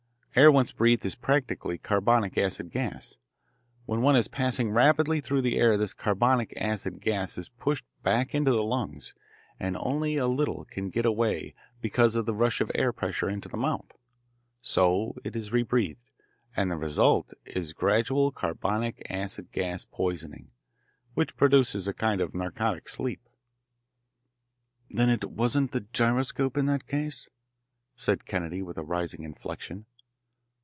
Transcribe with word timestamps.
Air 0.33 0.49
once 0.49 0.71
breathed 0.71 1.05
is 1.05 1.15
practically 1.15 1.77
carbonic 1.77 2.37
acid 2.37 2.71
gas. 2.71 3.17
When 3.85 3.99
one 4.01 4.15
is 4.15 4.29
passing 4.29 4.71
rapidly 4.71 5.19
through 5.19 5.41
the 5.41 5.57
air 5.57 5.75
this 5.75 5.93
carbonic 5.93 6.53
acid 6.55 7.01
gas 7.01 7.37
is 7.37 7.49
pushed 7.49 7.83
back 8.01 8.33
into 8.33 8.49
the 8.51 8.63
lungs, 8.63 9.13
and 9.59 9.75
only 9.77 10.15
a 10.15 10.27
little 10.27 10.63
can 10.63 10.89
get 10.89 11.05
away 11.05 11.53
because 11.81 12.15
of 12.15 12.25
the 12.25 12.33
rush 12.33 12.61
of 12.61 12.71
air 12.73 12.93
pressure 12.93 13.29
into 13.29 13.49
the 13.49 13.57
mouth. 13.57 13.91
So 14.61 15.17
it 15.25 15.35
is 15.35 15.51
rebreathed, 15.51 15.99
and 16.55 16.71
the 16.71 16.77
result 16.77 17.33
is 17.43 17.73
gradual 17.73 18.31
carbonic 18.31 19.05
acid 19.09 19.51
gas 19.51 19.83
poisoning, 19.83 20.51
which 21.13 21.35
produces 21.35 21.89
a 21.89 21.93
kind 21.93 22.21
of 22.21 22.33
narcotic 22.33 22.87
sleep.'" 22.87 23.27
"Then 24.89 25.09
it 25.09 25.25
wasn't 25.29 25.73
the 25.73 25.81
gyroscope 25.81 26.55
in 26.55 26.67
that 26.67 26.87
case?" 26.87 27.27
said 27.97 28.25
Kennedy 28.25 28.61
with 28.61 28.77
a 28.77 28.83
rising 28.85 29.23
inflection. 29.23 29.87